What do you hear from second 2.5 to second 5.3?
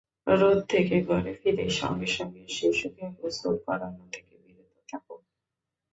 শিশুকে গোসল করানো থেকে বিরত থাকুন।